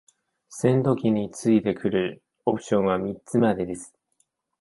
[0.49, 3.93] 戦闘機に付いてくるオプションは三つまでです。